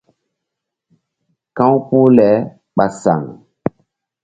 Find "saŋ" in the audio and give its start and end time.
3.01-3.21